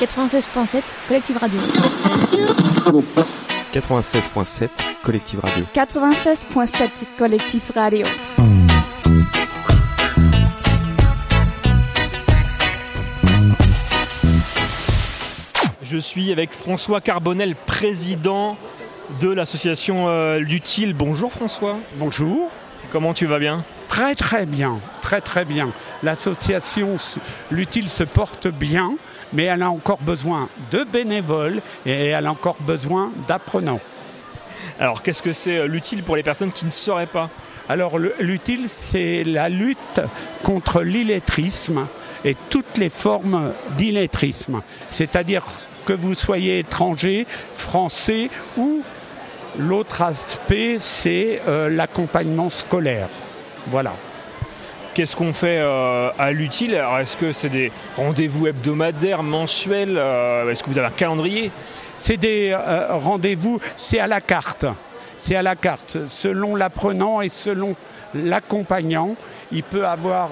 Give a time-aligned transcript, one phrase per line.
[0.00, 1.60] 96.7 Collective Radio.
[3.74, 4.70] 96.7
[5.02, 5.66] Collective Radio.
[5.74, 8.06] 96.7 Collectif Radio.
[15.82, 18.56] Je suis avec François Carbonel, président
[19.20, 20.94] de l'association euh, L'Utile.
[20.94, 21.76] Bonjour François.
[21.96, 22.50] Bonjour.
[22.92, 25.72] Comment tu vas bien Très très bien, très très bien.
[26.02, 26.96] L'association
[27.50, 28.94] L'Utile se porte bien,
[29.32, 33.80] mais elle a encore besoin de bénévoles et elle a encore besoin d'apprenants.
[34.80, 37.30] Alors qu'est-ce que c'est euh, l'utile pour les personnes qui ne sauraient pas?
[37.68, 40.00] Alors le- l'utile, c'est la lutte
[40.42, 41.86] contre l'illettrisme
[42.24, 44.62] et toutes les formes d'illettrisme.
[44.88, 45.44] C'est-à-dire
[45.84, 48.82] que vous soyez étranger, français ou
[49.58, 53.08] l'autre aspect, c'est euh, l'accompagnement scolaire.
[53.66, 53.94] Voilà.
[54.94, 56.74] Qu'est-ce qu'on fait euh, à l'utile?
[56.74, 61.50] Alors est-ce que c'est des rendez-vous hebdomadaires, mensuels euh, Est-ce que vous avez un calendrier?
[62.00, 62.56] C'est des
[62.90, 64.66] rendez-vous, c'est à la carte.
[65.18, 65.98] C'est à la carte.
[66.06, 67.74] Selon l'apprenant et selon
[68.14, 69.16] l'accompagnant,
[69.50, 70.30] il peut avoir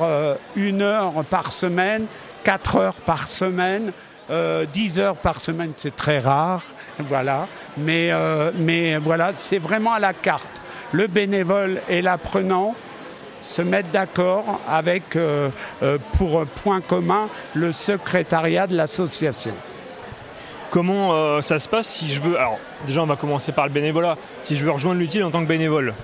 [0.54, 2.06] une heure par semaine,
[2.44, 3.90] quatre heures par semaine,
[4.30, 6.62] euh, dix heures par semaine, c'est très rare.
[6.98, 7.48] Voilà.
[7.76, 10.46] Mais, euh, mais voilà, c'est vraiment à la carte.
[10.92, 12.74] Le bénévole et l'apprenant
[13.42, 15.48] se mettent d'accord avec, euh,
[15.82, 19.54] euh, pour point commun, le secrétariat de l'association.
[20.70, 23.72] Comment euh, ça se passe si je veux Alors déjà on va commencer par le
[23.72, 24.16] bénévolat.
[24.40, 25.94] Si je veux rejoindre l'utile en tant que bénévole,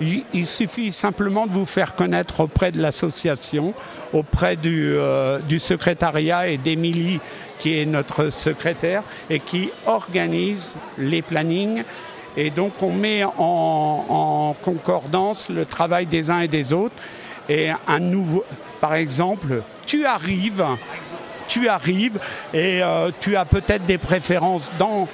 [0.00, 3.74] Il, suffit simplement de vous faire connaître auprès de l'association,
[4.14, 7.20] auprès du, euh, du secrétariat et d'Émilie,
[7.58, 11.84] qui est notre secrétaire, et qui organise les plannings.
[12.36, 16.94] Et donc on met en, en concordance le travail des uns et des autres.
[17.50, 18.44] Et un nouveau,
[18.80, 20.64] par exemple, tu arrives,
[21.48, 22.18] tu arrives
[22.54, 25.08] et euh, tu as peut-être des préférences dans,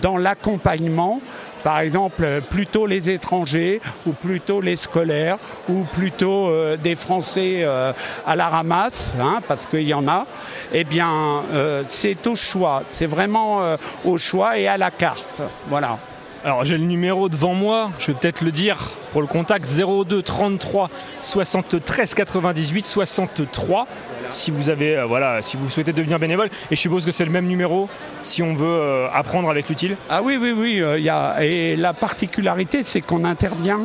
[0.00, 1.20] dans l'accompagnement.
[1.62, 5.38] Par exemple, euh, plutôt les étrangers ou plutôt les scolaires
[5.68, 7.92] ou plutôt euh, des Français euh,
[8.26, 10.26] à la ramasse, hein, parce qu'il y en a.
[10.72, 11.42] Eh bien,
[11.88, 12.82] c'est au choix.
[12.90, 15.42] C'est vraiment au choix et à la carte.
[15.68, 15.98] Voilà.
[16.44, 20.22] Alors j'ai le numéro devant moi, je vais peut-être le dire pour le contact 02
[20.22, 20.90] 33
[21.22, 23.86] 73 98 63
[24.30, 27.26] si vous avez euh, voilà si vous souhaitez devenir bénévole et je suppose que c'est
[27.26, 27.88] le même numéro
[28.22, 29.96] si on veut euh, apprendre avec l'utile.
[30.08, 30.80] Ah oui, oui, oui.
[30.80, 33.82] euh, y a, et la particularité, c'est qu'on intervient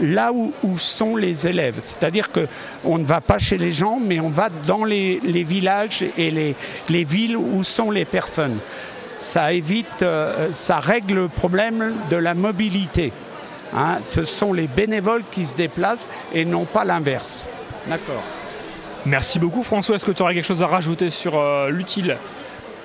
[0.00, 1.80] là où, sont les élèves.
[1.82, 6.02] C'est-à-dire qu'on ne va pas chez les gens, mais on va dans les, les villages
[6.16, 6.56] et les,
[6.88, 8.56] les villes où sont les personnes.
[9.18, 10.02] Ça évite,
[10.54, 13.12] ça règle le problème de la mobilité.
[13.74, 13.98] Hein.
[14.04, 17.48] Ce sont les bénévoles qui se déplacent et non pas l'inverse.
[17.86, 18.22] D'accord.
[19.06, 22.16] Merci beaucoup François, est-ce que tu aurais quelque chose à rajouter sur euh, l'utile?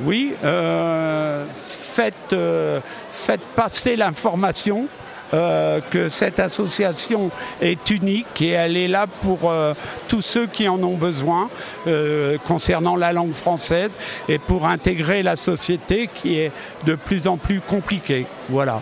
[0.02, 2.80] Oui, euh, faites, euh,
[3.12, 4.88] faites passer l'information
[5.34, 7.32] euh, que cette association
[7.62, 9.74] est unique et elle est là pour euh,
[10.08, 11.50] tous ceux qui en ont besoin
[11.88, 13.92] euh, concernant la langue française
[14.30, 16.52] et pour intégrer la société qui est
[16.86, 18.28] de plus en plus compliquée.
[18.50, 18.82] Voilà.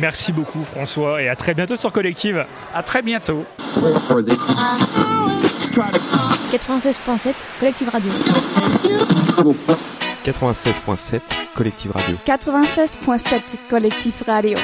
[0.00, 2.44] Merci beaucoup François et à très bientôt sur Collective.
[2.74, 3.44] À très bientôt.
[6.52, 8.10] 96.7 Collective Radio.
[10.24, 11.20] 96.7
[11.54, 12.16] Collective Radio.
[12.26, 14.58] 96.7 Collectif Radio.